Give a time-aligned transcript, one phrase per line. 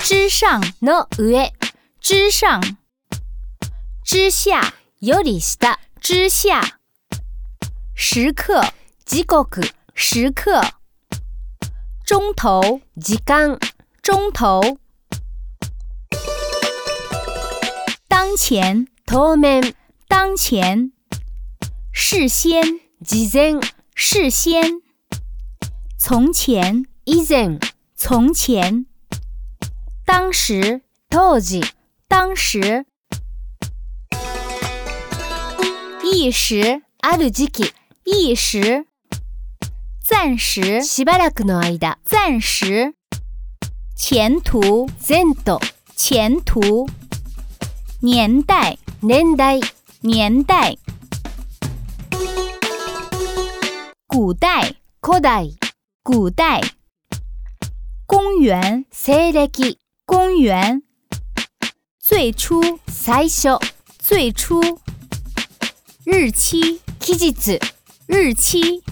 [0.00, 1.50] 之上ノ上
[2.00, 2.62] 之上
[4.04, 6.78] 之下ヨリ下之下
[7.94, 8.62] 时刻
[9.04, 9.46] 時ゴ
[9.94, 10.62] 时刻
[12.06, 13.58] 中头ジカン
[14.00, 14.78] 中头
[18.08, 19.74] 当前トウ
[20.06, 20.92] 当前
[21.92, 22.62] 事先
[23.04, 23.60] ジゼ
[23.96, 24.80] 事先
[25.98, 27.58] 从前イゼン
[27.96, 28.86] 从前
[30.08, 30.80] 当时，
[31.10, 31.62] 当季，
[32.08, 32.86] 当时，
[36.02, 36.80] 一时，
[38.06, 38.86] 一时，
[40.02, 42.94] 暂时，しばらくの間，暂时，
[43.98, 44.88] 前途，
[45.94, 46.88] 前途，
[48.00, 49.60] 年代，年代，
[50.00, 50.74] 年代，
[54.06, 54.72] 古代，
[55.02, 55.20] 古
[56.30, 56.62] 代，
[58.06, 59.76] 公元，西暦。
[60.08, 60.82] 公园。
[62.00, 62.62] 最初，
[64.00, 64.58] 最初
[66.04, 66.80] 日期，
[68.06, 68.82] 日期。